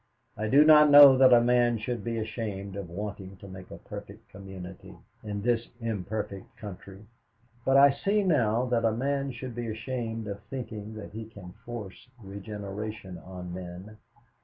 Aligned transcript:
I 0.35 0.47
do 0.47 0.65
not 0.65 0.89
know 0.89 1.15
that 1.19 1.31
a 1.31 1.39
man 1.39 1.77
should 1.77 2.03
be 2.03 2.17
ashamed 2.17 2.75
of 2.75 2.89
wanting 2.89 3.37
to 3.37 3.47
make 3.47 3.69
a 3.69 3.77
perfect 3.77 4.29
community 4.29 4.95
in 5.23 5.43
this 5.43 5.67
imperfect 5.79 6.57
country, 6.57 7.05
but 7.63 7.77
I 7.77 7.91
see 7.91 8.23
now 8.23 8.65
that 8.65 8.83
a 8.83 8.91
man 8.93 9.31
should 9.31 9.53
be 9.53 9.67
ashamed 9.67 10.25
of 10.25 10.39
thinking 10.49 10.95
that 10.95 11.11
he 11.11 11.25
can 11.25 11.53
force 11.63 12.09
regeneration 12.19 13.19
on 13.19 13.53
men. 13.53 13.99